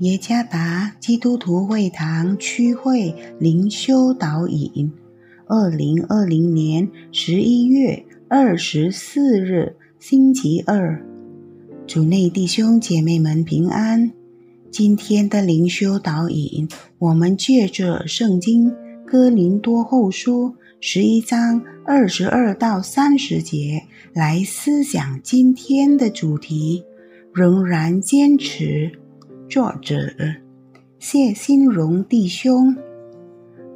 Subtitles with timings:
[0.00, 4.90] 耶加达基督徒会堂区会灵修导引，
[5.46, 11.04] 二零二零年十一月二十四日，星期二，
[11.86, 14.10] 主内弟兄姐妹们平安。
[14.70, 16.66] 今天的灵修导引，
[16.98, 18.74] 我们借着圣经
[19.06, 23.82] 哥林多后书十一章二十二到三十节
[24.14, 26.82] 来思想今天的主题，
[27.34, 28.90] 仍然坚持。
[29.50, 29.96] 作者
[31.00, 32.72] 谢新荣弟兄，《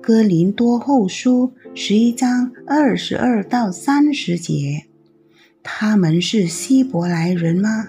[0.00, 4.84] 哥林多后书》十一章二十二到三十节，
[5.64, 7.88] 他们是希伯来人吗？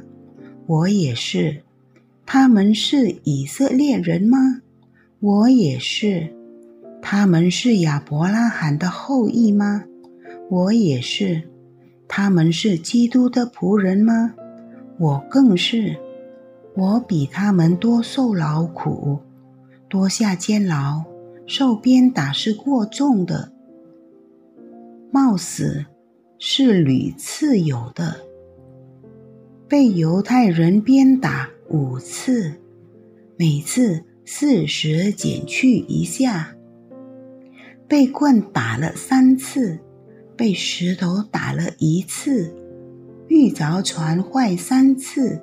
[0.66, 1.62] 我也是。
[2.26, 4.62] 他们是以色列人吗？
[5.20, 6.34] 我也是。
[7.04, 9.84] 他们是亚伯拉罕的后裔吗？
[10.50, 11.44] 我也是。
[12.08, 14.34] 他们是基督的仆人吗？
[14.98, 15.96] 我更是。
[16.78, 19.20] 我比他们多受劳苦，
[19.88, 21.06] 多下监牢，
[21.48, 23.54] 受鞭打是过重的，
[25.10, 25.86] 冒死
[26.38, 28.18] 是屡次有的。
[29.70, 32.56] 被犹太人鞭打五次，
[33.38, 36.58] 每次四十减去一下；
[37.88, 39.80] 被棍打了三次，
[40.36, 42.54] 被石头打了一次，
[43.30, 45.42] 遇着船坏三次。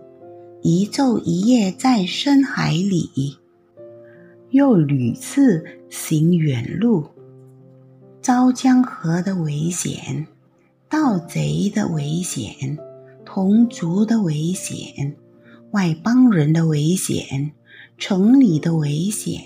[0.65, 3.37] 一昼一夜在深海里，
[4.51, 7.05] 又屡次行远路，
[8.21, 10.25] 遭江河的危险，
[10.89, 12.79] 盗贼的危险，
[13.25, 15.17] 同族的危险，
[15.73, 17.51] 外邦人的危险，
[17.99, 19.41] 城里的危险，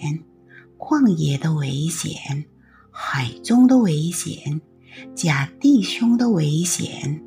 [0.76, 2.44] 旷野的危险，
[2.90, 4.60] 海中的危险，
[5.14, 7.22] 假弟兄的危险，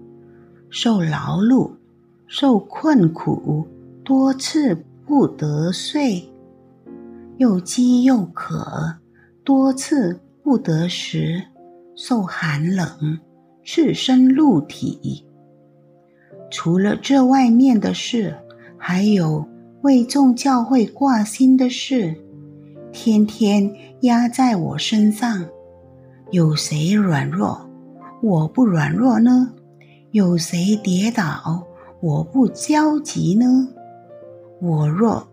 [0.70, 1.72] 受劳碌，
[2.28, 3.68] 受困苦。
[4.10, 4.76] 多次
[5.06, 6.28] 不得睡，
[7.38, 8.98] 又饥又渴；
[9.44, 11.44] 多次不得食，
[11.96, 13.20] 受寒冷，
[13.62, 15.24] 赤身露体。
[16.50, 18.36] 除了这外面的事，
[18.80, 19.48] 还有
[19.84, 22.16] 为众教会挂心的事，
[22.92, 23.72] 天天
[24.02, 25.46] 压在我身上。
[26.32, 27.70] 有谁软弱，
[28.24, 29.54] 我不软弱呢？
[30.10, 31.64] 有谁跌倒，
[32.02, 33.68] 我不焦急呢？
[34.62, 35.28] 我若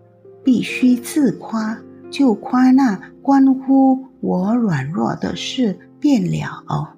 [0.44, 1.78] 必须自夸，
[2.10, 6.94] 就夸那关乎我软弱的事便了。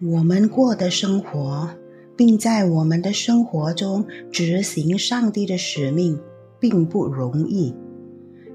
[0.00, 1.70] 我们过的生活，
[2.16, 6.18] 并在我们的生活中执行上帝的使命，
[6.58, 7.74] 并不容易。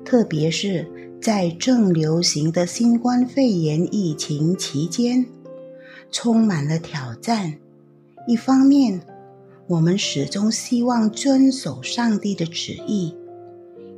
[0.04, 0.86] 特别是
[1.22, 5.26] 在正流行的新冠肺炎疫情期间，
[6.12, 7.54] 充满了挑战。
[8.28, 9.02] 一方面，
[9.70, 13.14] 我们始终希望遵守上帝的旨意，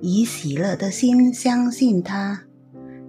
[0.02, 2.40] 以喜乐的心相信他；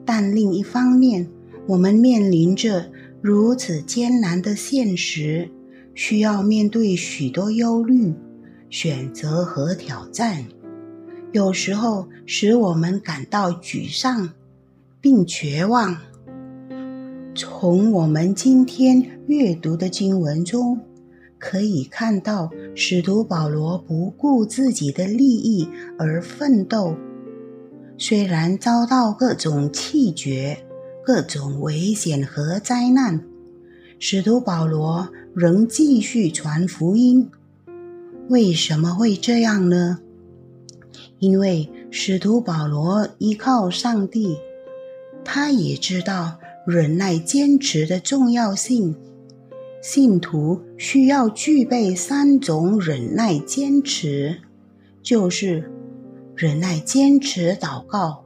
[0.04, 1.26] 但另一方面，
[1.66, 5.50] 我们面临着如此艰难的现实，
[5.94, 8.12] 需要面对许多忧虑、
[8.68, 10.44] 选择和挑战。
[11.32, 14.34] 有时候使我们感到沮丧
[15.00, 15.96] 并绝望。
[17.34, 20.78] 从我们今天阅读的经文中。
[21.40, 25.66] 可以看到，使徒保罗不顾自己的利益
[25.98, 26.94] 而奋斗，
[27.96, 30.58] 虽然遭到各种气绝、
[31.02, 33.24] 各种危险和灾难，
[33.98, 37.30] 使徒保罗仍继续传福音。
[38.28, 39.98] 为什么会这样呢？
[41.18, 44.36] 因为使徒保罗依靠上帝，
[45.24, 48.94] 他也知道忍耐坚持的重要性。
[49.80, 54.36] 信徒需要具备三种忍耐坚持，
[55.02, 55.72] 就是
[56.36, 58.22] 忍耐坚持祷告、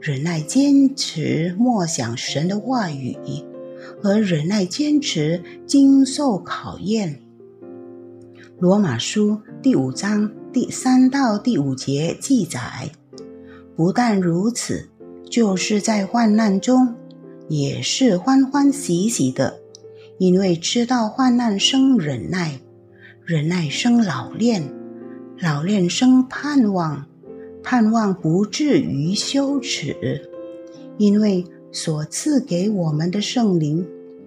[0.00, 3.16] 忍耐坚持默想神的话语
[4.00, 7.20] 和忍耐坚持经受考验。
[8.60, 12.92] 罗马书第五章第三到第五节记载，
[13.74, 14.88] 不但如此，
[15.28, 16.94] 就是在患难中
[17.48, 19.65] 也是欢欢喜喜的。
[20.18, 22.58] 因为知道患难生忍耐，
[23.24, 24.62] 忍耐生老练，
[25.38, 27.06] 老练生盼望，
[27.62, 29.94] 盼望不至于羞耻。
[30.96, 33.86] 因为所赐给我们的圣灵，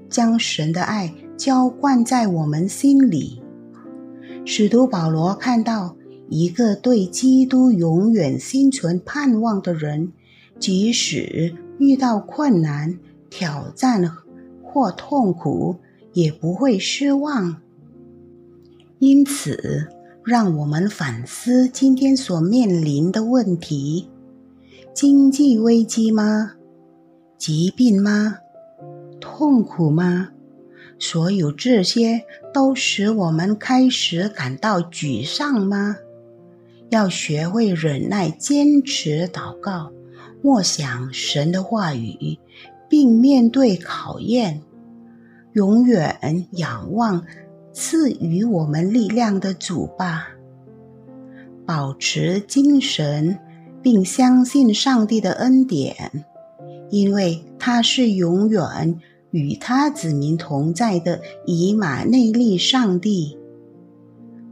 [0.09, 3.41] 将神的爱浇灌在我们心里。
[4.45, 5.95] 使徒保罗看到
[6.29, 10.11] 一个对基督永远心存盼望的人，
[10.59, 12.99] 即使遇到困难、
[13.31, 14.11] 挑战。
[14.71, 15.77] 或痛苦
[16.13, 17.59] 也不会失望，
[18.99, 19.87] 因此，
[20.23, 24.07] 让我们反思今天所面临的问题：
[24.93, 26.53] 经济危机吗？
[27.37, 28.37] 疾病吗？
[29.19, 30.29] 痛苦吗？
[30.99, 32.23] 所有这些
[32.53, 35.95] 都使我们开始感到沮丧吗？
[36.89, 39.91] 要学会忍耐，坚持祷告，
[40.43, 42.37] 默想神的话语，
[42.89, 44.61] 并面对考验，
[45.53, 47.23] 永远仰望
[47.71, 50.29] 赐予我们力量的主吧。
[51.65, 53.37] 保持精神，
[53.81, 56.25] 并相信上帝的恩典，
[56.89, 58.99] 因为他是永远。
[59.31, 63.37] 与他子民同在的以马内利上帝，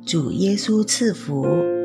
[0.06, 1.77] 主耶稣赐福。